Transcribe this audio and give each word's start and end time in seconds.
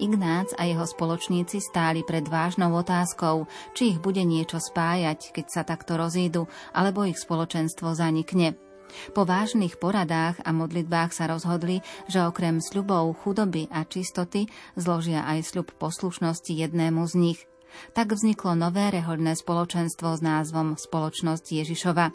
Ignác 0.00 0.56
a 0.56 0.64
jeho 0.64 0.86
spoločníci 0.88 1.60
stáli 1.60 2.00
pred 2.06 2.24
vážnou 2.24 2.72
otázkou, 2.72 3.44
či 3.76 3.96
ich 3.96 3.98
bude 4.00 4.22
niečo 4.24 4.56
spájať, 4.56 5.36
keď 5.36 5.46
sa 5.52 5.62
takto 5.66 6.00
rozídu, 6.00 6.48
alebo 6.72 7.04
ich 7.04 7.20
spoločenstvo 7.20 7.92
zanikne. 7.92 8.56
Po 9.12 9.26
vážnych 9.26 9.76
poradách 9.82 10.40
a 10.46 10.54
modlitbách 10.54 11.10
sa 11.12 11.28
rozhodli, 11.28 11.82
že 12.06 12.22
okrem 12.22 12.62
sľubov 12.62 13.18
chudoby 13.20 13.68
a 13.68 13.84
čistoty 13.84 14.46
zložia 14.78 15.26
aj 15.26 15.52
sľub 15.52 15.74
poslušnosti 15.76 16.52
jednému 16.54 17.02
z 17.04 17.14
nich. 17.18 17.40
Tak 17.92 18.14
vzniklo 18.14 18.56
nové 18.56 18.88
rehoľné 18.92 19.36
spoločenstvo 19.36 20.16
s 20.16 20.20
názvom 20.24 20.78
Spoločnosť 20.78 21.44
Ježišova. 21.64 22.12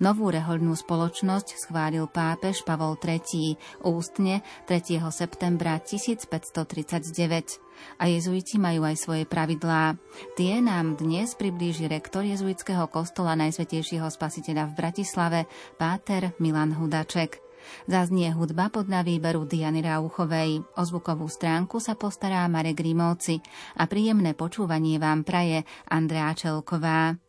Novú 0.00 0.32
rehoľnú 0.32 0.72
spoločnosť 0.72 1.68
schválil 1.68 2.08
pápež 2.08 2.64
Pavol 2.64 2.96
III 2.96 3.60
ústne 3.84 4.40
3. 4.64 5.04
septembra 5.12 5.76
1539 5.80 7.60
a 8.00 8.04
jezuiti 8.08 8.56
majú 8.56 8.88
aj 8.88 8.96
svoje 8.96 9.24
pravidlá. 9.28 10.00
Tie 10.36 10.64
nám 10.64 10.96
dnes 10.96 11.36
priblíži 11.36 11.92
rektor 11.92 12.24
jezuitského 12.24 12.88
kostola 12.88 13.36
Najsvetejšieho 13.36 14.08
spasiteľa 14.08 14.72
v 14.72 14.76
Bratislave, 14.76 15.40
páter 15.76 16.32
Milan 16.40 16.72
Hudaček. 16.72 17.45
Zaznie 17.90 18.30
hudba 18.30 18.70
podľa 18.70 19.02
výberu 19.02 19.44
Diany 19.44 19.82
Rauchovej. 19.82 20.62
O 20.76 20.82
zvukovú 20.86 21.26
stránku 21.26 21.82
sa 21.82 21.98
postará 21.98 22.46
Marek 22.46 22.80
Grimovci 22.80 23.42
a 23.76 23.90
príjemné 23.90 24.32
počúvanie 24.38 25.02
vám 25.02 25.26
praje 25.26 25.66
Andrea 25.90 26.30
Čelková. 26.32 27.25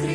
Po 0.00 0.06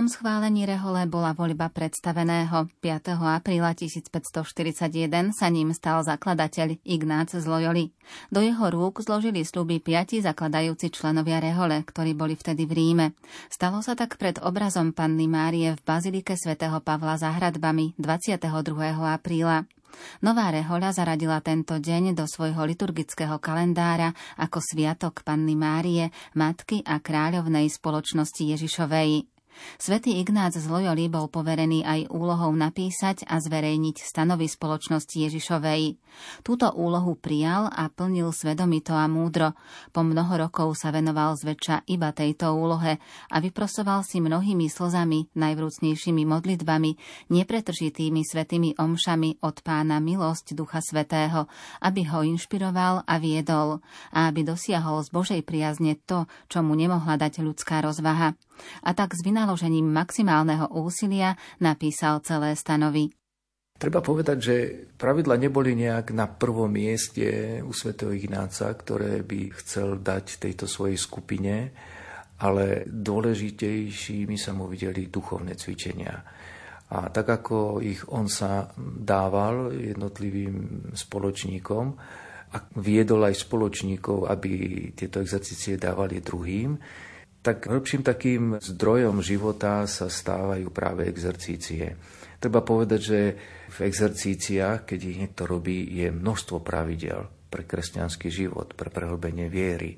úradnom 0.00 0.16
schválení 0.16 0.64
rehole 0.64 1.04
bola 1.04 1.36
voľba 1.36 1.68
predstaveného. 1.68 2.72
5. 2.80 3.20
apríla 3.20 3.76
1541 3.76 5.36
sa 5.36 5.52
ním 5.52 5.76
stal 5.76 6.00
zakladateľ 6.00 6.80
Ignác 6.88 7.36
z 7.36 7.44
Loyoli. 7.44 7.92
Do 8.32 8.40
jeho 8.40 8.72
rúk 8.72 9.04
zložili 9.04 9.44
sluby 9.44 9.76
piati 9.76 10.24
zakladajúci 10.24 10.88
členovia 10.88 11.44
rehole, 11.44 11.84
ktorí 11.84 12.16
boli 12.16 12.32
vtedy 12.32 12.64
v 12.64 12.72
Ríme. 12.72 13.06
Stalo 13.52 13.84
sa 13.84 13.92
tak 13.92 14.16
pred 14.16 14.40
obrazom 14.40 14.96
Panny 14.96 15.28
Márie 15.28 15.76
v 15.76 15.80
Bazilike 15.84 16.32
svätého 16.32 16.80
Pavla 16.80 17.20
za 17.20 17.36
hradbami 17.36 17.92
22. 18.00 18.40
apríla. 19.04 19.68
Nová 20.22 20.54
rehoľa 20.54 20.94
zaradila 20.94 21.42
tento 21.42 21.76
deň 21.76 22.14
do 22.14 22.24
svojho 22.24 22.62
liturgického 22.62 23.36
kalendára 23.42 24.14
ako 24.38 24.62
Sviatok 24.62 25.26
Panny 25.26 25.58
Márie, 25.58 26.08
Matky 26.38 26.80
a 26.86 27.02
kráľovnej 27.02 27.66
spoločnosti 27.68 28.42
Ježišovej. 28.56 29.29
Svetý 29.76 30.18
Ignác 30.20 30.56
z 30.56 30.66
Loyoli 30.66 31.08
bol 31.12 31.28
poverený 31.28 31.84
aj 31.84 32.10
úlohou 32.12 32.52
napísať 32.52 33.24
a 33.28 33.38
zverejniť 33.40 33.96
stanovy 34.02 34.48
spoločnosti 34.48 35.16
Ježišovej. 35.16 36.00
Túto 36.42 36.68
úlohu 36.74 37.14
prijal 37.16 37.70
a 37.70 37.86
plnil 37.88 38.34
svedomito 38.34 38.92
a 38.96 39.06
múdro. 39.06 39.54
Po 39.94 40.02
mnoho 40.02 40.48
rokov 40.48 40.74
sa 40.78 40.90
venoval 40.90 41.38
zväčša 41.38 41.86
iba 41.86 42.10
tejto 42.10 42.52
úlohe 42.54 42.98
a 43.30 43.36
vyprosoval 43.38 44.02
si 44.02 44.18
mnohými 44.18 44.66
slzami, 44.66 45.30
najvrúcnejšími 45.34 46.22
modlitbami, 46.26 46.90
nepretržitými 47.30 48.20
svetými 48.26 48.76
omšami 48.76 49.42
od 49.44 49.56
pána 49.62 50.02
milosť 50.02 50.52
Ducha 50.56 50.82
Svetého, 50.82 51.46
aby 51.84 52.06
ho 52.10 52.26
inšpiroval 52.26 53.06
a 53.06 53.14
viedol 53.22 53.80
a 54.10 54.28
aby 54.28 54.44
dosiahol 54.44 55.02
z 55.06 55.08
Božej 55.14 55.40
priazne 55.46 55.96
to, 56.04 56.26
čo 56.50 56.60
mu 56.60 56.74
nemohla 56.74 57.16
dať 57.16 57.42
ľudská 57.42 57.80
rozvaha 57.80 58.34
a 58.82 58.90
tak 58.92 59.16
s 59.16 59.24
vynaložením 59.24 59.86
maximálneho 59.88 60.70
úsilia 60.74 61.36
napísal 61.58 62.20
celé 62.24 62.56
stanovy. 62.56 63.10
Treba 63.80 64.04
povedať, 64.04 64.38
že 64.38 64.56
pravidla 65.00 65.40
neboli 65.40 65.72
nejak 65.72 66.12
na 66.12 66.28
prvom 66.28 66.68
mieste 66.68 67.58
u 67.64 67.72
svätého 67.72 68.12
Ignáca, 68.12 68.68
ktoré 68.76 69.24
by 69.24 69.56
chcel 69.56 70.04
dať 70.04 70.36
tejto 70.36 70.68
svojej 70.68 71.00
skupine, 71.00 71.72
ale 72.44 72.84
dôležitejšími 72.84 74.36
sa 74.36 74.52
mu 74.52 74.68
videli 74.68 75.08
duchovné 75.08 75.56
cvičenia. 75.56 76.12
A 76.92 77.08
tak 77.08 77.32
ako 77.40 77.80
ich 77.80 78.04
on 78.12 78.28
sa 78.28 78.68
dával 78.76 79.72
jednotlivým 79.72 80.92
spoločníkom 80.92 81.84
a 82.50 82.56
viedol 82.82 83.32
aj 83.32 83.48
spoločníkov, 83.48 84.28
aby 84.28 84.50
tieto 84.92 85.24
exercície 85.24 85.80
dávali 85.80 86.20
druhým, 86.20 86.76
tak 87.40 87.72
hĺbším 87.72 88.04
takým 88.04 88.60
zdrojom 88.60 89.24
života 89.24 89.88
sa 89.88 90.12
stávajú 90.12 90.68
práve 90.68 91.08
exercície. 91.08 91.96
Treba 92.40 92.64
povedať, 92.64 93.00
že 93.00 93.20
v 93.68 93.78
exercíciách, 93.84 94.88
keď 94.88 95.00
ich 95.04 95.18
niekto 95.20 95.44
robí, 95.44 95.88
je 95.92 96.08
množstvo 96.08 96.60
pravidel 96.60 97.28
pre 97.52 97.64
kresťanský 97.64 98.28
život, 98.32 98.72
pre 98.76 98.88
prehlbenie 98.88 99.48
viery. 99.48 99.96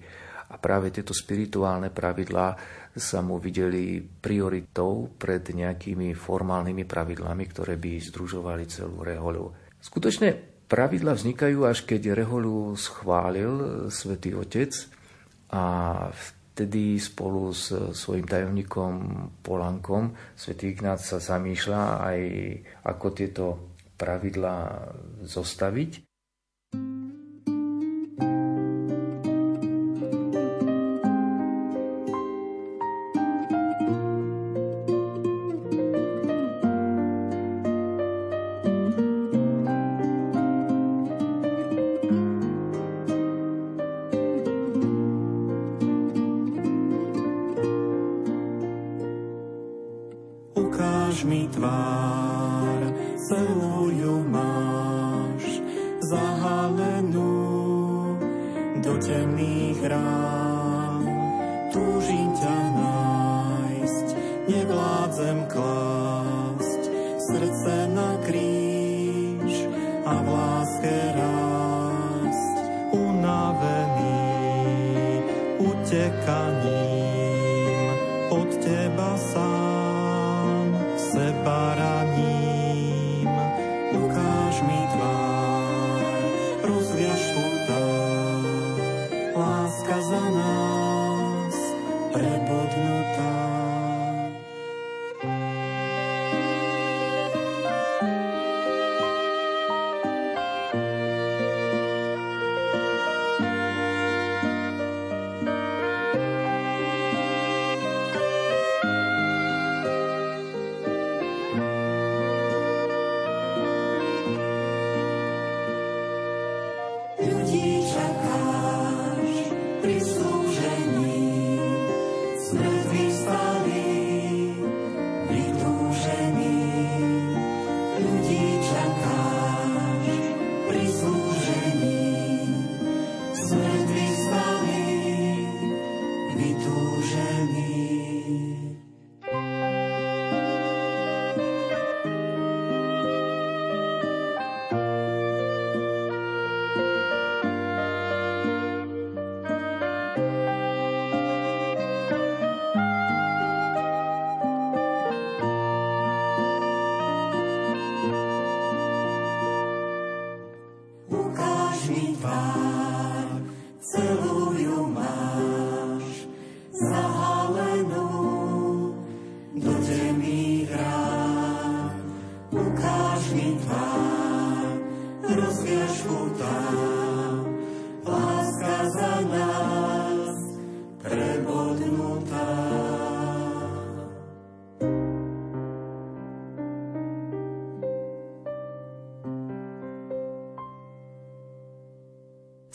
A 0.52 0.60
práve 0.60 0.92
tieto 0.92 1.16
spirituálne 1.16 1.88
pravidlá 1.88 2.58
sa 2.92 3.24
mu 3.24 3.40
videli 3.40 4.04
prioritou 4.04 5.08
pred 5.16 5.40
nejakými 5.40 6.12
formálnymi 6.12 6.84
pravidlami, 6.84 7.44
ktoré 7.48 7.80
by 7.80 7.92
združovali 8.12 8.68
celú 8.68 9.00
rehoľu. 9.00 9.48
Skutočne 9.80 10.36
pravidla 10.68 11.16
vznikajú 11.16 11.64
až 11.64 11.88
keď 11.88 12.12
Reholu 12.12 12.76
schválil 12.76 13.86
svätý 13.88 14.36
Otec 14.36 14.72
a 15.52 15.64
vtedy 16.52 17.00
spolu 17.00 17.50
s 17.56 17.72
svojim 17.96 18.28
tajomníkom 18.28 18.94
Polankom 19.40 20.12
svätý 20.36 20.76
Ignác 20.76 21.00
sa 21.00 21.16
zamýšľa 21.16 21.82
aj 22.04 22.20
ako 22.84 23.06
tieto 23.16 23.44
pravidlá 23.96 24.88
zostaviť. 25.24 26.11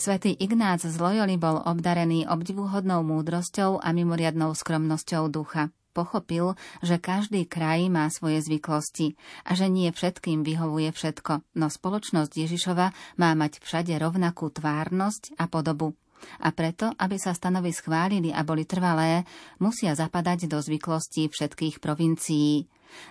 Svetý 0.08 0.40
Ignác 0.40 0.88
z 0.88 0.96
Loyoli 1.04 1.36
bol 1.36 1.60
obdarený 1.60 2.32
obdivuhodnou 2.32 3.04
múdrosťou 3.04 3.84
a 3.84 3.92
mimoriadnou 3.92 4.56
skromnosťou 4.56 5.28
ducha. 5.28 5.76
Pochopil, 5.92 6.56
že 6.80 6.96
každý 6.96 7.44
kraj 7.44 7.92
má 7.92 8.08
svoje 8.08 8.40
zvyklosti 8.40 9.20
a 9.44 9.52
že 9.52 9.68
nie 9.68 9.92
všetkým 9.92 10.48
vyhovuje 10.48 10.96
všetko, 10.96 11.60
no 11.60 11.68
spoločnosť 11.68 12.40
Ježišova 12.40 12.96
má 13.20 13.36
mať 13.36 13.60
všade 13.60 13.92
rovnakú 14.00 14.48
tvárnosť 14.48 15.36
a 15.36 15.52
podobu. 15.52 15.92
A 16.40 16.56
preto, 16.56 16.96
aby 16.96 17.20
sa 17.20 17.36
stanovy 17.36 17.76
schválili 17.76 18.32
a 18.32 18.48
boli 18.48 18.64
trvalé, 18.64 19.28
musia 19.60 19.92
zapadať 19.92 20.48
do 20.48 20.64
zvyklostí 20.64 21.28
všetkých 21.28 21.84
provincií. 21.84 22.64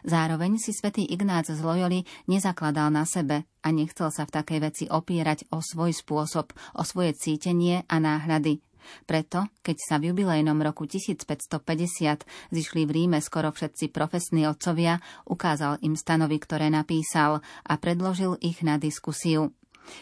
Zároveň 0.07 0.59
si 0.61 0.75
svätý 0.75 1.07
Ignác 1.07 1.51
z 1.51 1.61
Loyoli 1.61 2.05
nezakladal 2.27 2.93
na 2.93 3.05
sebe 3.05 3.49
a 3.63 3.69
nechcel 3.75 4.13
sa 4.15 4.25
v 4.25 4.35
takej 4.35 4.59
veci 4.63 4.85
opierať 4.87 5.51
o 5.53 5.63
svoj 5.63 5.95
spôsob, 5.95 6.55
o 6.79 6.83
svoje 6.83 7.15
cítenie 7.17 7.83
a 7.87 7.97
náhľady. 7.99 8.63
Preto, 9.05 9.51
keď 9.67 9.77
sa 9.83 9.95
v 9.99 10.15
jubilejnom 10.15 10.63
roku 10.63 10.87
1550 10.87 12.23
zišli 12.55 12.83
v 12.87 12.91
Ríme 12.91 13.19
skoro 13.19 13.51
všetci 13.51 13.91
profesní 13.91 14.47
otcovia, 14.47 15.03
ukázal 15.27 15.83
im 15.83 15.99
stanovy, 15.99 16.39
ktoré 16.39 16.71
napísal 16.71 17.43
a 17.67 17.75
predložil 17.77 18.39
ich 18.39 18.63
na 18.63 18.79
diskusiu. 18.79 19.51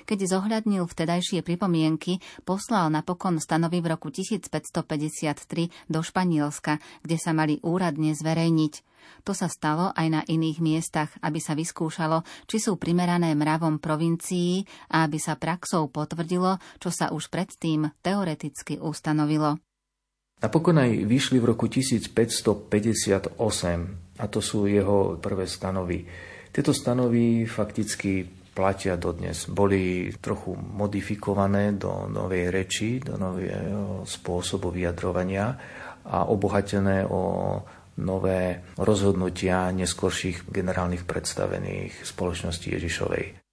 Keď 0.09 0.19
zohľadnil 0.25 0.89
vtedajšie 0.89 1.45
pripomienky, 1.45 2.17
poslal 2.49 2.89
napokon 2.89 3.37
stanovy 3.37 3.85
v 3.85 3.93
roku 3.93 4.09
1553 4.09 5.93
do 5.93 6.01
Španielska, 6.01 6.81
kde 7.05 7.17
sa 7.21 7.37
mali 7.37 7.61
úradne 7.61 8.17
zverejniť. 8.17 8.94
To 9.25 9.33
sa 9.33 9.49
stalo 9.49 9.91
aj 9.97 10.07
na 10.11 10.21
iných 10.27 10.59
miestach, 10.61 11.11
aby 11.25 11.41
sa 11.41 11.57
vyskúšalo, 11.57 12.23
či 12.45 12.61
sú 12.61 12.77
primerané 12.77 13.33
mravom 13.33 13.81
provincií 13.81 14.65
a 14.93 15.09
aby 15.09 15.17
sa 15.17 15.37
praxou 15.41 15.89
potvrdilo, 15.89 16.61
čo 16.81 16.91
sa 16.93 17.11
už 17.11 17.33
predtým 17.33 17.89
teoreticky 18.05 18.77
ustanovilo. 18.81 19.59
Napokon 20.45 20.77
aj 20.77 21.09
vyšli 21.09 21.41
v 21.41 21.47
roku 21.57 21.71
1558 21.71 23.39
a 24.21 24.25
to 24.29 24.41
sú 24.45 24.69
jeho 24.69 25.17
prvé 25.17 25.49
stanovy. 25.49 26.05
Tieto 26.53 26.77
stanovy 26.77 27.49
fakticky 27.49 28.45
platia 28.55 28.95
dodnes. 28.95 29.51
Boli 29.51 30.15
trochu 30.23 30.55
modifikované 30.55 31.75
do 31.75 32.07
novej 32.07 32.55
reči, 32.55 33.03
do 33.03 33.19
nového 33.19 34.07
spôsobu 34.07 34.71
vyjadrovania 34.71 35.59
a 36.07 36.31
obohatené 36.31 37.03
o 37.03 37.59
nové 38.01 38.65
rozhodnutia 38.81 39.71
neskorších 39.71 40.51
generálnych 40.51 41.07
predstavených 41.07 42.03
spoločnosti 42.03 42.67
Ježišovej. 42.67 43.44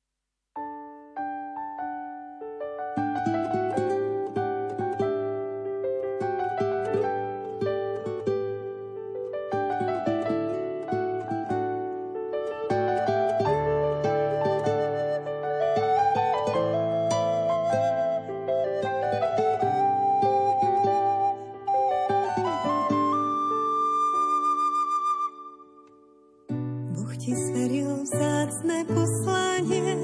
Vzácne 28.22 28.86
poslanie, 28.86 29.98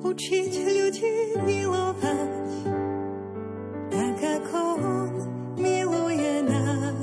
učiť 0.00 0.52
ľudí 0.64 1.16
milovať, 1.44 2.48
tak 3.92 4.16
ako 4.16 4.60
on 4.80 5.12
miluje 5.60 6.40
nás. 6.48 6.96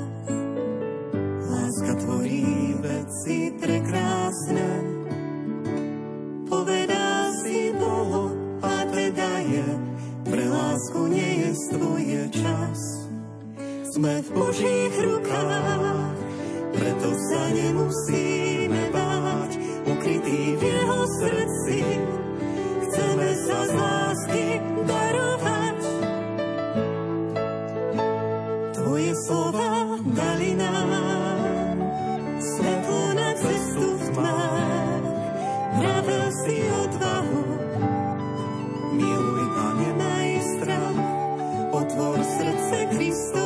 Láska 1.46 1.94
tvorí 1.94 2.74
veci 2.82 3.54
prekrásne, 3.54 4.70
povedá 6.50 7.30
si 7.46 7.70
bolo 7.78 8.34
a 8.66 8.82
teda 8.90 9.30
je, 9.46 9.68
pre 10.26 10.42
lásku 10.42 11.06
nie 11.06 11.46
je 11.46 11.50
svoje 11.70 12.20
čas. 12.34 12.78
Sme 13.94 14.26
v 14.26 14.28
Božích 14.34 14.94
rukách, 15.06 16.18
preto 16.74 17.08
sa 17.14 17.42
nemusíme 17.54 18.35
báť, 18.35 18.35
ukrytý 20.26 20.58
v 20.58 20.62
jeho 20.62 21.00
srdci. 21.06 21.78
Chceme 22.82 23.28
sa 23.46 23.58
z 23.62 23.72
lásky 23.78 24.44
darovať. 24.86 25.78
Tvoje 28.74 29.12
slova 29.26 29.70
dali 30.02 30.50
nám 30.58 31.78
svetlo 32.42 33.02
na 33.14 33.30
cestu 33.38 33.86
v 33.86 34.04
tmách. 34.18 35.04
Vravel 35.76 36.26
si 36.42 36.56
odvahu, 36.74 37.42
miluj 38.98 39.46
a 39.46 39.66
nemaj 39.78 40.30
strach. 40.58 40.98
Otvor 41.70 42.18
srdce 42.24 42.76
Kristovi, 42.90 43.45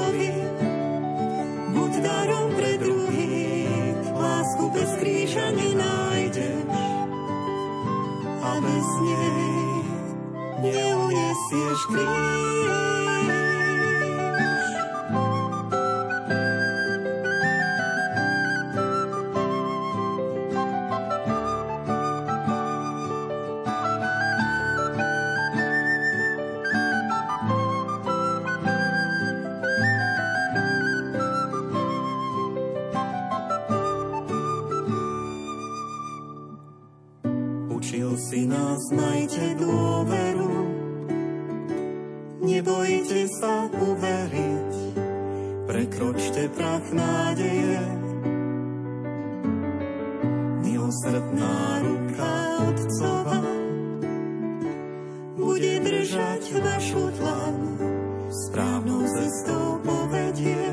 správnou 58.60 59.00
cestou 59.08 59.80
povedie. 59.80 60.68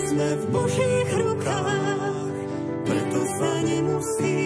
Sme 0.00 0.28
v 0.32 0.44
Božích 0.48 1.10
rukách, 1.12 2.32
preto 2.88 3.20
sa 3.36 3.52
nemusíme 3.60 4.45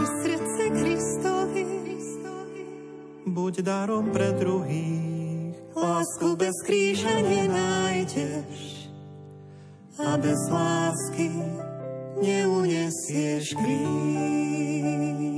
Otvor 0.00 0.22
srdce 0.24 0.64
Kristovi, 0.80 1.66
buď 3.26 3.60
darom 3.60 4.08
pre 4.08 4.32
druhých, 4.32 5.52
lásku 5.76 6.36
bez 6.40 6.56
kríža 6.64 7.20
nenájdeš. 7.20 8.88
A 10.00 10.16
bez 10.16 10.40
lásky 10.48 11.28
neunesieš 12.16 13.52
kríž. 13.60 15.29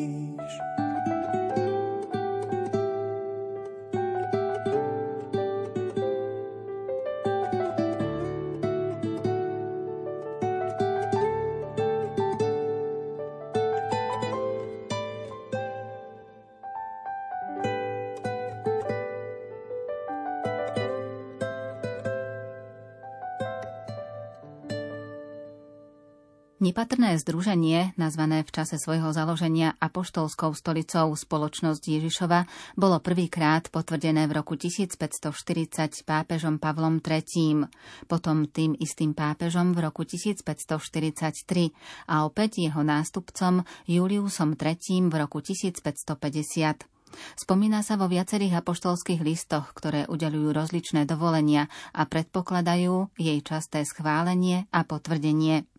Nepatrné 26.92 27.16
združenie, 27.24 27.96
nazvané 27.96 28.44
v 28.44 28.52
čase 28.52 28.76
svojho 28.76 29.16
založenia 29.16 29.72
Apoštolskou 29.80 30.52
stolicou 30.52 31.16
Spoločnosť 31.16 31.80
Ježišova, 31.88 32.44
bolo 32.76 33.00
prvýkrát 33.00 33.64
potvrdené 33.72 34.28
v 34.28 34.36
roku 34.36 34.60
1540 34.60 36.04
pápežom 36.04 36.60
Pavlom 36.60 37.00
III, 37.00 37.64
potom 38.04 38.44
tým 38.44 38.76
istým 38.76 39.16
pápežom 39.16 39.72
v 39.72 39.88
roku 39.88 40.04
1543 40.04 41.72
a 42.12 42.28
opäť 42.28 42.60
jeho 42.60 42.84
nástupcom 42.84 43.64
Juliusom 43.88 44.52
III 44.60 45.08
v 45.08 45.14
roku 45.16 45.40
1550. 45.40 46.92
Spomína 47.40 47.80
sa 47.80 47.96
vo 47.96 48.04
viacerých 48.04 48.60
apoštolských 48.60 49.24
listoch, 49.24 49.72
ktoré 49.72 50.04
udelujú 50.12 50.52
rozličné 50.52 51.08
dovolenia 51.08 51.72
a 51.96 52.04
predpokladajú 52.04 53.16
jej 53.16 53.40
časté 53.40 53.80
schválenie 53.88 54.68
a 54.68 54.84
potvrdenie. 54.84 55.71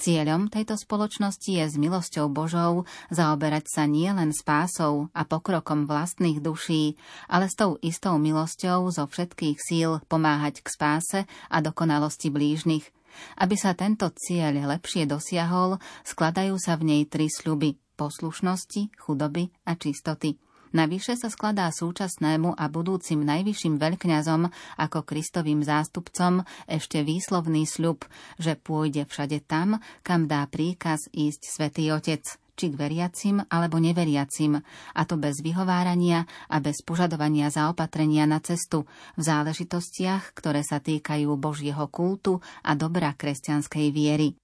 Cieľom 0.00 0.48
tejto 0.48 0.80
spoločnosti 0.80 1.50
je 1.50 1.64
s 1.64 1.76
milosťou 1.76 2.32
Božou 2.32 2.88
zaoberať 3.12 3.68
sa 3.68 3.84
nie 3.84 4.08
len 4.08 4.32
spásou 4.32 5.12
a 5.12 5.28
pokrokom 5.28 5.84
vlastných 5.84 6.40
duší, 6.40 6.96
ale 7.28 7.48
s 7.48 7.54
tou 7.56 7.76
istou 7.84 8.16
milosťou 8.16 8.88
zo 8.88 9.04
všetkých 9.04 9.58
síl 9.60 10.00
pomáhať 10.08 10.64
k 10.64 10.68
spáse 10.72 11.20
a 11.52 11.56
dokonalosti 11.60 12.32
blížnych. 12.32 12.88
Aby 13.36 13.58
sa 13.58 13.74
tento 13.76 14.08
cieľ 14.14 14.70
lepšie 14.70 15.04
dosiahol, 15.04 15.82
skladajú 16.06 16.56
sa 16.56 16.78
v 16.78 16.94
nej 16.94 17.02
tri 17.10 17.26
sľuby 17.26 17.76
poslušnosti, 18.00 18.96
chudoby 18.96 19.52
a 19.68 19.76
čistoty. 19.76 20.49
Navyše 20.70 21.18
sa 21.18 21.26
skladá 21.26 21.66
súčasnému 21.74 22.54
a 22.54 22.64
budúcim 22.70 23.18
najvyšším 23.26 23.82
veľkňazom 23.82 24.46
ako 24.78 25.02
Kristovým 25.02 25.66
zástupcom 25.66 26.46
ešte 26.70 27.02
výslovný 27.02 27.66
sľub, 27.66 28.06
že 28.38 28.54
pôjde 28.54 29.02
všade 29.10 29.42
tam, 29.50 29.82
kam 30.06 30.30
dá 30.30 30.46
príkaz 30.46 31.10
ísť 31.10 31.42
Svetý 31.42 31.90
Otec, 31.90 32.22
či 32.54 32.70
k 32.70 32.78
veriacim 32.78 33.42
alebo 33.50 33.82
neveriacim, 33.82 34.62
a 34.94 35.02
to 35.08 35.18
bez 35.18 35.42
vyhovárania 35.42 36.28
a 36.46 36.62
bez 36.62 36.86
požadovania 36.86 37.50
zaopatrenia 37.50 38.28
na 38.30 38.38
cestu 38.38 38.86
v 39.18 39.22
záležitostiach, 39.26 40.36
ktoré 40.36 40.62
sa 40.62 40.78
týkajú 40.78 41.34
Božieho 41.34 41.88
kultu 41.90 42.38
a 42.62 42.78
dobra 42.78 43.16
kresťanskej 43.18 43.86
viery 43.90 44.38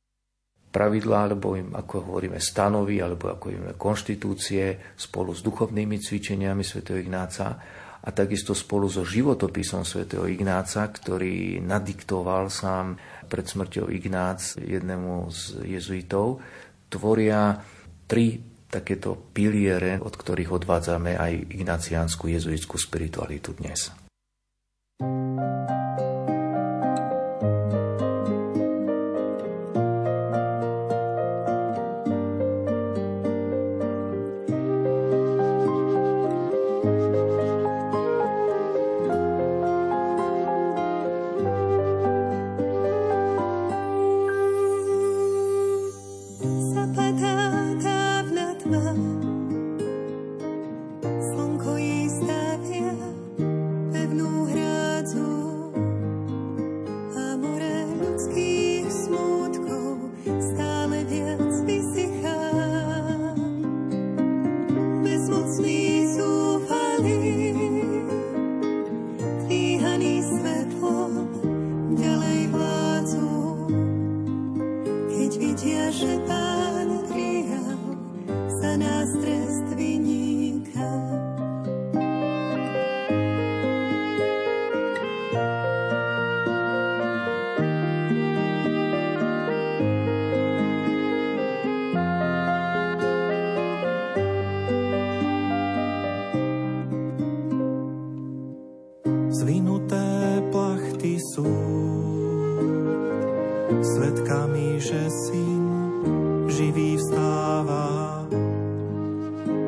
pravidlá, 0.77 1.33
alebo 1.33 1.57
im, 1.57 1.73
ako 1.73 2.13
hovoríme, 2.13 2.37
stanovy, 2.37 3.01
alebo 3.01 3.33
ako 3.33 3.49
hovoríme, 3.49 3.81
konštitúcie 3.81 4.93
spolu 4.93 5.33
s 5.33 5.41
duchovnými 5.41 5.97
cvičeniami 5.97 6.61
sv. 6.61 6.85
Ignáca 7.01 7.57
a 8.05 8.09
takisto 8.13 8.53
spolu 8.53 8.93
so 8.93 9.01
životopisom 9.01 9.89
sv. 9.89 10.05
Ignáca, 10.29 10.85
ktorý 10.93 11.65
nadiktoval 11.65 12.53
sám 12.53 13.01
pred 13.25 13.49
smrťou 13.49 13.89
Ignác 13.89 14.61
jednému 14.61 15.33
z 15.33 15.65
jezuitov, 15.65 16.45
tvoria 16.93 17.57
tri 18.05 18.39
takéto 18.69 19.17
piliere, 19.33 19.97
od 19.97 20.13
ktorých 20.13 20.53
odvádzame 20.61 21.17
aj 21.17 21.33
ignaciánsku 21.57 22.29
jezuitskú 22.29 22.77
spiritualitu 22.77 23.57
dnes. 23.57 23.91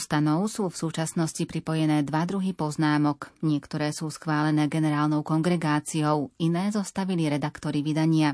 stanov 0.00 0.48
sú 0.48 0.72
v 0.72 0.80
súčasnosti 0.80 1.44
pripojené 1.44 2.00
dva 2.02 2.24
druhy 2.24 2.56
poznámok. 2.56 3.28
Niektoré 3.44 3.92
sú 3.92 4.08
schválené 4.08 4.66
generálnou 4.66 5.20
kongregáciou, 5.20 6.32
iné 6.40 6.72
zostavili 6.72 7.28
redaktori 7.28 7.84
vydania. 7.84 8.32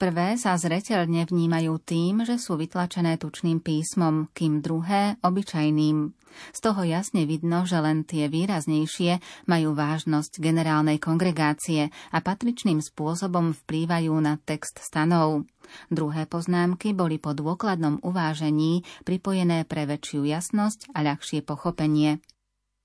Prvé 0.00 0.34
sa 0.40 0.58
zreteľne 0.58 1.24
vnímajú 1.28 1.78
tým, 1.82 2.26
že 2.26 2.36
sú 2.40 2.58
vytlačené 2.58 3.18
tučným 3.20 3.62
písmom, 3.62 4.30
kým 4.34 4.58
druhé 4.64 5.16
obyčajným. 5.22 6.22
Z 6.52 6.58
toho 6.64 6.80
jasne 6.82 7.28
vidno, 7.28 7.68
že 7.68 7.78
len 7.78 8.08
tie 8.08 8.26
výraznejšie 8.26 9.20
majú 9.46 9.76
vážnosť 9.76 10.40
generálnej 10.40 10.96
kongregácie 10.96 11.92
a 12.10 12.18
patričným 12.24 12.80
spôsobom 12.80 13.52
vplývajú 13.52 14.12
na 14.16 14.40
text 14.40 14.80
stanov. 14.80 15.44
Druhé 15.92 16.24
poznámky 16.24 16.96
boli 16.96 17.20
po 17.20 17.36
dôkladnom 17.36 18.00
uvážení 18.02 18.82
pripojené 19.06 19.64
pre 19.68 19.84
väčšiu 19.84 20.24
jasnosť 20.24 20.92
a 20.96 21.04
ľahšie 21.04 21.44
pochopenie. 21.44 22.18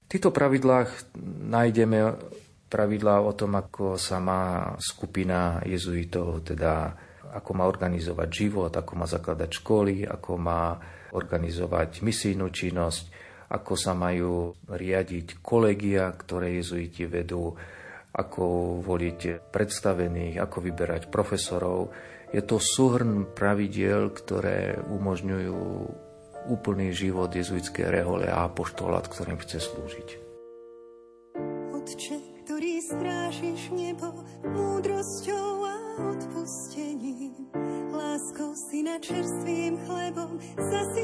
V 0.08 0.16
týchto 0.16 0.32
pravidlách 0.32 1.20
nájdeme 1.52 2.16
pravidlá 2.68 3.24
o 3.24 3.32
tom, 3.34 3.56
ako 3.56 3.96
sa 3.96 4.20
má 4.20 4.76
skupina 4.80 5.64
jezuitov, 5.64 6.44
teda 6.44 6.94
ako 7.32 7.52
má 7.56 7.68
organizovať 7.68 8.30
život, 8.32 8.72
ako 8.72 8.94
má 8.96 9.06
zakladať 9.08 9.50
školy, 9.64 9.96
ako 10.08 10.32
má 10.40 10.76
organizovať 11.16 12.04
misijnú 12.04 12.52
činnosť, 12.52 13.04
ako 13.48 13.74
sa 13.80 13.96
majú 13.96 14.52
riadiť 14.68 15.40
kolegia, 15.40 16.12
ktoré 16.12 16.60
jezuiti 16.60 17.08
vedú, 17.08 17.56
ako 18.18 18.44
voliť 18.84 19.52
predstavených, 19.54 20.42
ako 20.42 20.58
vyberať 20.60 21.08
profesorov. 21.08 21.94
Je 22.34 22.44
to 22.44 22.60
súhrn 22.60 23.32
pravidiel, 23.32 24.12
ktoré 24.12 24.82
umožňujú 24.84 25.60
úplný 26.52 26.92
život 26.92 27.32
jezuitskej 27.32 27.88
rehole 27.88 28.28
a 28.28 28.48
apoštolát, 28.48 29.08
ktorým 29.08 29.40
chce 29.40 29.64
slúžiť. 29.64 30.10
Otče, 31.72 32.27
ktorý 32.58 32.82
strážiš 32.82 33.70
nebo 33.70 34.26
múdrosťou 34.42 35.62
a 35.62 35.78
odpustením. 36.10 37.54
Láskou 37.94 38.58
si 38.58 38.82
na 38.82 38.98
čerstvým 38.98 39.78
chlebom 39.86 40.42
zasíť 40.58 40.97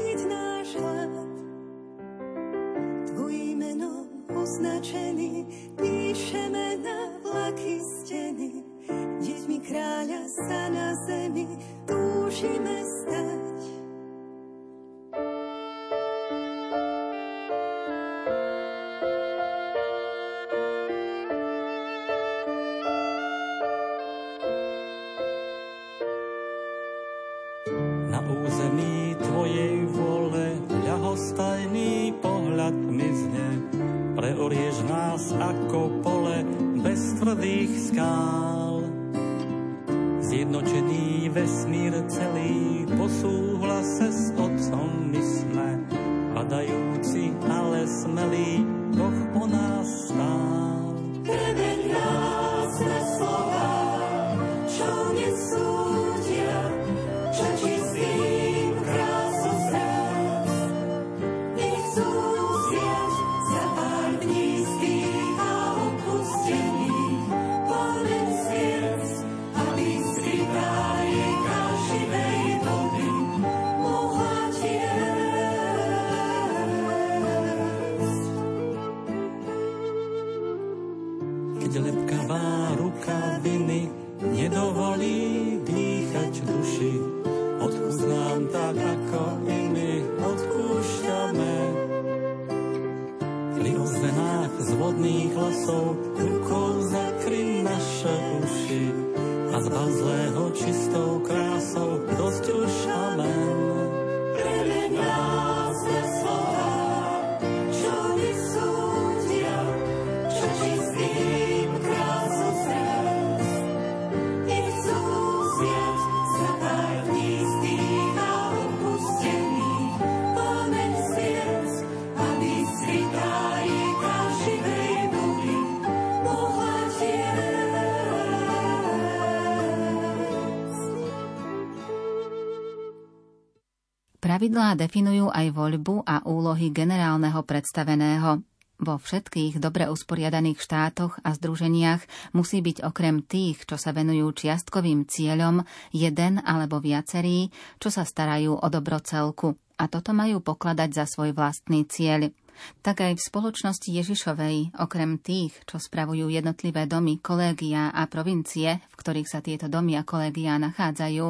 Pravidlá 134.34 134.74
definujú 134.74 135.30
aj 135.30 135.46
voľbu 135.54 136.10
a 136.10 136.26
úlohy 136.26 136.74
generálneho 136.74 137.38
predstaveného. 137.46 138.42
Vo 138.82 138.98
všetkých 138.98 139.62
dobre 139.62 139.86
usporiadaných 139.86 140.58
štátoch 140.58 141.22
a 141.22 141.38
združeniach 141.38 142.02
musí 142.34 142.58
byť 142.58 142.82
okrem 142.82 143.22
tých, 143.22 143.62
čo 143.62 143.78
sa 143.78 143.94
venujú 143.94 144.34
čiastkovým 144.34 145.06
cieľom, 145.06 145.62
jeden 145.94 146.42
alebo 146.42 146.82
viacerí, 146.82 147.54
čo 147.78 147.94
sa 147.94 148.02
starajú 148.02 148.58
o 148.58 148.66
dobro 148.74 148.98
celku. 148.98 149.54
A 149.78 149.86
toto 149.86 150.10
majú 150.10 150.42
pokladať 150.42 150.90
za 150.90 151.06
svoj 151.06 151.30
vlastný 151.30 151.86
cieľ. 151.86 152.34
Tak 152.80 153.02
aj 153.02 153.18
v 153.18 153.26
spoločnosti 153.26 153.88
Ježišovej, 153.90 154.78
okrem 154.78 155.18
tých, 155.18 155.56
čo 155.66 155.82
spravujú 155.82 156.30
jednotlivé 156.30 156.86
domy, 156.86 157.18
kolégia 157.18 157.90
a 157.90 158.06
provincie, 158.06 158.78
v 158.78 158.94
ktorých 158.94 159.28
sa 159.28 159.40
tieto 159.42 159.66
domy 159.66 159.98
a 159.98 160.06
kolégia 160.06 160.56
nachádzajú, 160.60 161.28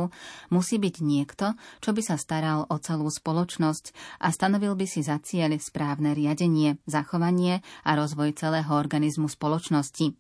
musí 0.53 0.77
byť 0.77 0.95
niekto, 1.01 1.57
čo 1.81 1.91
by 1.97 2.03
sa 2.05 2.17
staral 2.21 2.69
o 2.69 2.77
celú 2.83 3.09
spoločnosť 3.09 3.85
a 4.21 4.29
stanovil 4.29 4.77
by 4.77 4.87
si 4.87 5.01
za 5.01 5.17
cieľ 5.23 5.57
správne 5.61 6.17
riadenie, 6.17 6.81
zachovanie 6.89 7.61
a 7.85 7.91
rozvoj 7.95 8.33
celého 8.35 8.73
organizmu 8.73 9.29
spoločnosti. 9.29 10.17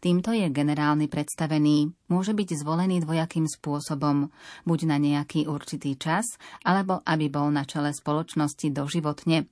Týmto 0.00 0.32
je 0.32 0.48
generálny 0.48 1.06
predstavený. 1.06 1.92
Môže 2.08 2.32
byť 2.32 2.48
zvolený 2.64 3.04
dvojakým 3.04 3.44
spôsobom, 3.44 4.32
buď 4.64 4.80
na 4.88 4.96
nejaký 4.96 5.44
určitý 5.44 6.00
čas, 6.00 6.40
alebo 6.64 7.04
aby 7.04 7.28
bol 7.28 7.52
na 7.52 7.68
čele 7.68 7.92
spoločnosti 7.92 8.72
doživotne. 8.72 9.48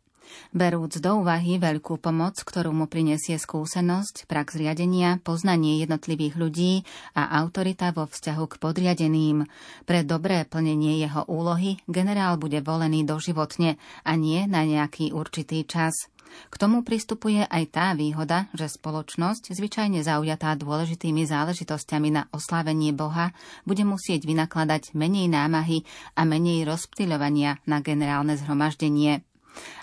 Berúc 0.54 0.98
do 0.98 1.22
úvahy 1.22 1.58
veľkú 1.58 1.98
pomoc, 1.98 2.40
ktorú 2.40 2.72
mu 2.74 2.86
prinesie 2.86 3.36
skúsenosť, 3.40 4.28
prax 4.30 4.58
riadenia, 4.58 5.22
poznanie 5.22 5.82
jednotlivých 5.82 6.34
ľudí 6.36 6.72
a 7.14 7.30
autorita 7.42 7.90
vo 7.90 8.08
vzťahu 8.08 8.44
k 8.50 8.54
podriadeným. 8.60 9.48
Pre 9.84 10.00
dobré 10.02 10.46
plnenie 10.46 11.00
jeho 11.02 11.26
úlohy 11.26 11.80
generál 11.88 12.36
bude 12.36 12.60
volený 12.64 13.04
doživotne 13.04 13.76
a 14.02 14.12
nie 14.14 14.46
na 14.50 14.64
nejaký 14.64 15.12
určitý 15.14 15.64
čas. 15.64 16.08
K 16.50 16.54
tomu 16.58 16.82
pristupuje 16.82 17.46
aj 17.46 17.64
tá 17.70 17.86
výhoda, 17.94 18.50
že 18.54 18.66
spoločnosť, 18.66 19.54
zvyčajne 19.54 20.02
zaujatá 20.02 20.54
dôležitými 20.58 21.22
záležitosťami 21.26 22.08
na 22.10 22.22
oslávenie 22.34 22.90
Boha, 22.90 23.30
bude 23.62 23.86
musieť 23.86 24.26
vynakladať 24.26 24.98
menej 24.98 25.30
námahy 25.30 25.86
a 26.18 26.26
menej 26.26 26.66
rozptýľovania 26.66 27.62
na 27.70 27.78
generálne 27.84 28.34
zhromaždenie. 28.34 29.22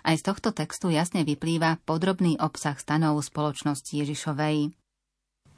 Aj 0.01 0.15
z 0.17 0.23
tohto 0.23 0.51
textu 0.51 0.91
jasne 0.91 1.23
vyplýva 1.23 1.81
podrobný 1.85 2.37
obsah 2.41 2.77
stanov 2.77 3.21
spoločnosti 3.23 3.91
Ježišovej. 3.91 4.75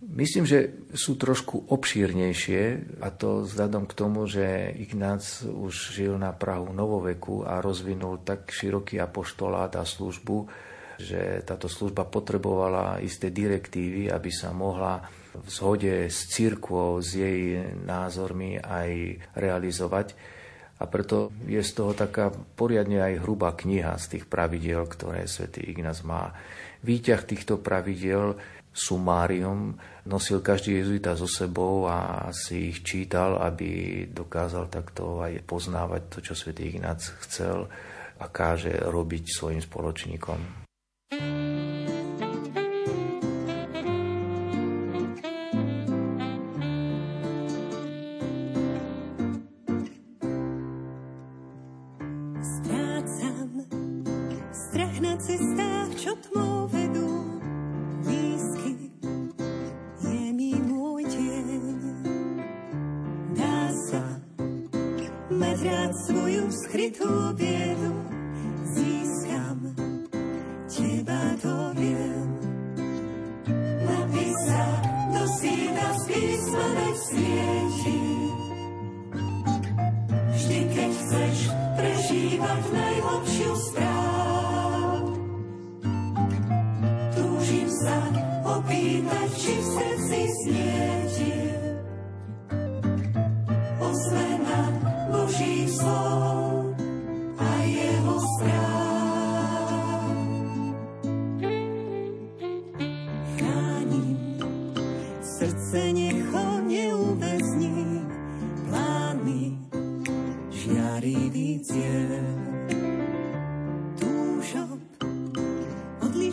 Myslím, 0.04 0.44
že 0.44 0.76
sú 0.92 1.16
trošku 1.16 1.72
obšírnejšie 1.72 2.62
a 3.00 3.08
to 3.08 3.48
vzhľadom 3.48 3.88
k 3.88 3.94
tomu, 3.96 4.28
že 4.28 4.76
Ignác 4.76 5.48
už 5.48 5.96
žil 5.96 6.20
na 6.20 6.36
Prahu 6.36 6.76
novoveku 6.76 7.48
a 7.48 7.64
rozvinul 7.64 8.20
tak 8.20 8.52
široký 8.52 9.00
apoštolát 9.00 9.72
a 9.80 9.88
službu, 9.88 10.52
že 11.00 11.40
táto 11.48 11.72
služba 11.72 12.04
potrebovala 12.04 13.00
isté 13.00 13.32
direktívy, 13.32 14.12
aby 14.12 14.28
sa 14.28 14.52
mohla 14.52 15.08
v 15.34 15.48
zhode 15.48 16.12
s 16.12 16.28
církvou, 16.36 17.00
s 17.00 17.16
jej 17.16 17.64
názormi 17.88 18.60
aj 18.60 19.24
realizovať. 19.40 20.14
A 20.84 20.86
preto 20.92 21.32
je 21.48 21.64
z 21.64 21.72
toho 21.80 21.96
taká 21.96 22.28
poriadne 22.60 23.00
aj 23.00 23.24
hrubá 23.24 23.56
kniha 23.56 23.96
z 23.96 24.20
tých 24.20 24.26
pravidiel, 24.28 24.84
ktoré 24.84 25.24
svätý 25.32 25.64
Ignác 25.64 26.04
má. 26.04 26.36
Výťah 26.84 27.24
týchto 27.24 27.64
pravidiel 27.64 28.36
sumárium 28.76 29.80
nosil 30.04 30.44
každý 30.44 30.84
jezuita 30.84 31.16
so 31.16 31.30
sebou 31.30 31.88
a 31.88 32.28
si 32.36 32.76
ich 32.76 32.84
čítal, 32.84 33.40
aby 33.40 34.04
dokázal 34.12 34.68
takto 34.68 35.24
aj 35.24 35.40
poznávať 35.48 36.02
to, 36.12 36.18
čo 36.20 36.34
svätý 36.36 36.68
Ignác 36.68 37.00
chcel 37.24 37.72
a 38.20 38.26
káže 38.28 38.76
robiť 38.76 39.24
svojim 39.32 39.64
spoločníkom. 39.64 40.68
to 67.04 67.34
be 67.34 67.53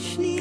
Krishna. 0.00 0.39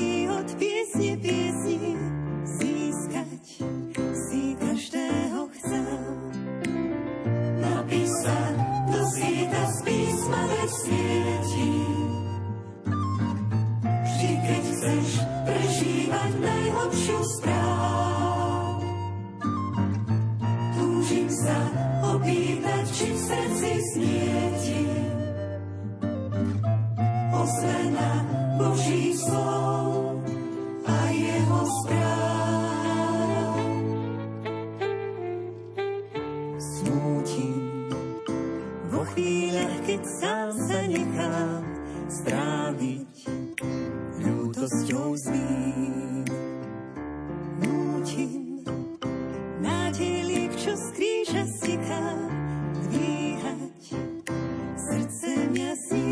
montañas 55.49 55.91
y 55.91 56.08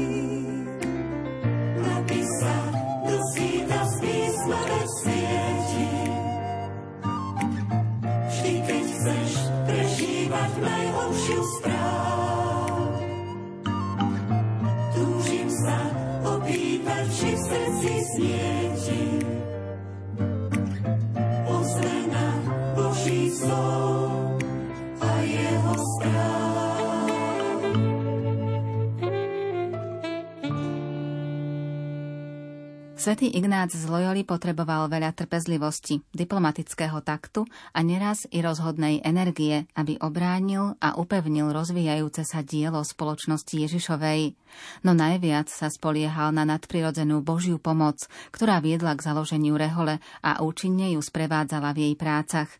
Svetý 33.07 33.31
Ignác 33.39 33.71
z 33.71 33.87
Loyoli 33.87 34.27
potreboval 34.27 34.91
veľa 34.91 35.15
trpezlivosti, 35.15 36.03
diplomatického 36.11 36.99
taktu 36.99 37.47
a 37.71 37.79
neraz 37.79 38.27
i 38.35 38.43
rozhodnej 38.43 38.99
energie, 38.99 39.63
aby 39.79 39.95
obránil 40.03 40.75
a 40.83 40.99
upevnil 40.99 41.55
rozvíjajúce 41.55 42.27
sa 42.27 42.43
dielo 42.43 42.83
spoločnosti 42.83 43.55
Ježišovej. 43.63 44.35
No 44.83 44.91
najviac 44.91 45.47
sa 45.47 45.71
spoliehal 45.71 46.35
na 46.35 46.43
nadprirodzenú 46.43 47.23
Božiu 47.23 47.63
pomoc, 47.63 48.11
ktorá 48.35 48.59
viedla 48.59 48.91
k 48.99 49.07
založeniu 49.07 49.55
rehole 49.55 50.03
a 50.19 50.43
účinne 50.43 50.91
ju 50.91 50.99
sprevádzala 50.99 51.71
v 51.71 51.87
jej 51.87 51.93
prácach. 51.95 52.51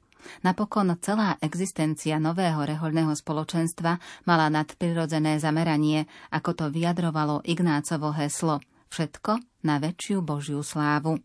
Napokon 0.48 0.96
celá 1.04 1.36
existencia 1.44 2.24
nového 2.24 2.64
rehoľného 2.64 3.12
spoločenstva 3.20 4.00
mala 4.24 4.48
nadprirodzené 4.48 5.44
zameranie, 5.44 6.08
ako 6.32 6.56
to 6.56 6.66
vyjadrovalo 6.72 7.44
Ignácovo 7.44 8.16
heslo– 8.16 8.64
Všetko 8.88 9.57
na 9.68 9.84
väčšiu 9.84 10.24
Božiu 10.24 10.64
slávu. 10.64 11.20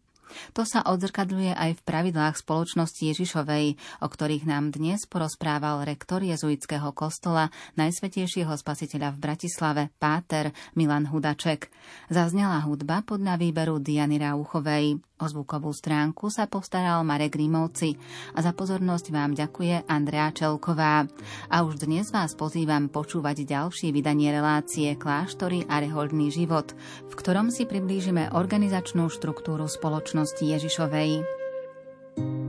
To 0.57 0.65
sa 0.65 0.81
odzrkadľuje 0.83 1.53
aj 1.53 1.71
v 1.79 1.85
pravidlách 1.85 2.41
spoločnosti 2.41 2.99
Ježišovej, 2.99 3.77
o 4.01 4.07
ktorých 4.09 4.49
nám 4.49 4.73
dnes 4.73 5.05
porozprával 5.05 5.85
rektor 5.85 6.25
jezuitského 6.25 6.91
kostola 6.97 7.53
Najsvetejšieho 7.77 8.53
spasiteľa 8.57 9.15
v 9.15 9.19
Bratislave, 9.21 9.83
Páter 10.01 10.51
Milan 10.73 11.13
Hudaček. 11.13 11.69
Zaznela 12.09 12.65
hudba 12.65 13.05
podľa 13.05 13.37
výberu 13.37 13.79
Diany 13.79 14.17
Rauchovej. 14.19 15.12
O 15.23 15.31
zvukovú 15.31 15.71
stránku 15.71 16.35
sa 16.35 16.51
postaral 16.51 16.99
Marek 17.07 17.39
Rímovci 17.39 17.95
a 18.35 18.43
za 18.43 18.51
pozornosť 18.51 19.15
vám 19.15 19.39
ďakuje 19.39 19.87
Andrea 19.87 20.35
Čelková. 20.35 21.07
A 21.47 21.63
už 21.63 21.87
dnes 21.87 22.11
vás 22.11 22.35
pozývam 22.35 22.91
počúvať 22.91 23.47
ďalšie 23.47 23.95
vydanie 23.95 24.35
relácie 24.35 24.99
Kláštory 24.99 25.63
a 25.71 25.79
rehoľný 25.79 26.35
život, 26.35 26.75
v 27.07 27.15
ktorom 27.15 27.55
si 27.55 27.71
priblížime 27.71 28.35
organizačnú 28.35 29.07
štruktúru 29.07 29.71
spoločnosti 29.71 30.43
Ježišovej. 30.43 31.23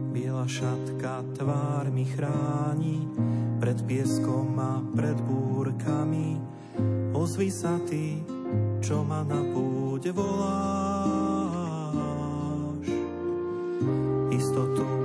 Biela 0.09 0.49
šatka 0.49 1.21
tvár 1.37 1.93
mi 1.93 2.09
chráni 2.09 3.05
pred 3.61 3.77
pieskom 3.85 4.57
a 4.57 4.81
pred 4.97 5.21
búrkami. 5.21 6.41
Ozvi 7.13 7.53
sa 7.53 7.77
ty, 7.85 8.17
čo 8.81 9.05
ma 9.05 9.21
na 9.21 9.45
púde 9.53 10.09
volá 10.09 11.52
istotu 14.31 15.02